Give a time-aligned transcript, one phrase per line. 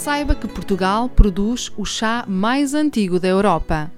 [0.00, 3.92] Saiba que Portugal produz o chá mais antigo da Europa.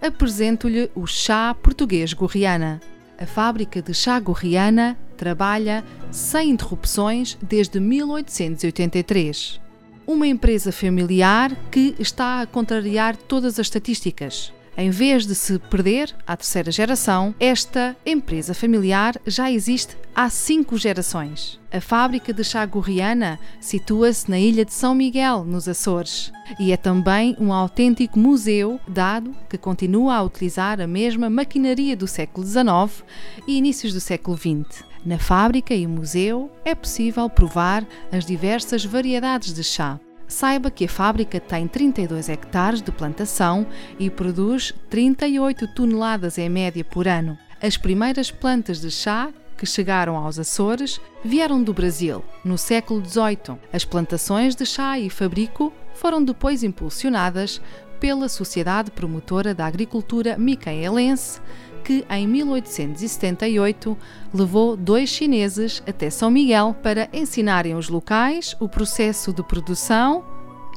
[0.00, 2.80] Apresento-lhe o chá português Gorriana.
[3.18, 9.60] A fábrica de chá Gorriana trabalha sem interrupções desde 1883.
[10.06, 14.52] Uma empresa familiar que está a contrariar todas as estatísticas.
[14.80, 20.78] Em vez de se perder à terceira geração, esta empresa familiar já existe há cinco
[20.78, 21.58] gerações.
[21.72, 26.76] A fábrica de chá gorriana situa-se na ilha de São Miguel, nos Açores, e é
[26.76, 33.04] também um autêntico museu, dado que continua a utilizar a mesma maquinaria do século XIX
[33.48, 34.84] e inícios do século XX.
[35.04, 39.98] Na fábrica e museu é possível provar as diversas variedades de chá
[40.28, 43.66] saiba que a fábrica tem 32 hectares de plantação
[43.98, 47.36] e produz 38 toneladas em média por ano.
[47.60, 53.58] As primeiras plantas de chá que chegaram aos Açores vieram do Brasil, no século XVIII.
[53.72, 57.60] As plantações de chá e fabrico foram depois impulsionadas
[57.98, 61.40] pela Sociedade Promotora da Agricultura Micaelense,
[61.88, 63.96] que em 1878
[64.34, 70.22] levou dois chineses até São Miguel para ensinarem os locais o processo de produção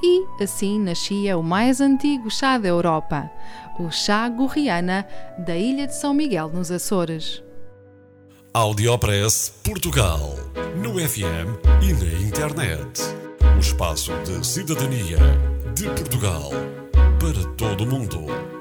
[0.02, 3.30] e assim nascia o mais antigo chá da Europa,
[3.78, 5.06] o chá gorriana
[5.38, 7.44] da ilha de São Miguel nos Açores.
[8.54, 10.34] Audiopress Portugal,
[10.78, 13.02] no FM e na internet.
[13.58, 15.18] O espaço de cidadania
[15.76, 16.52] de Portugal
[17.20, 18.61] para todo o mundo